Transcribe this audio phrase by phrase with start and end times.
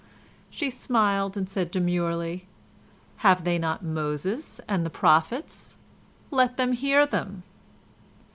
[0.49, 2.47] She smiled and said demurely,
[3.17, 5.77] "Have they not Moses and the prophets?
[6.31, 7.43] Let them hear them."